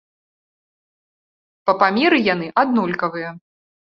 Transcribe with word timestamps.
Па 1.69 1.75
памеры 1.83 2.19
яны 2.33 2.47
аднолькавыя. 2.61 3.29